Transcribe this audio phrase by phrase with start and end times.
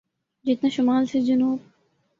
[0.45, 1.59] جتنا شمال سے جنوب۔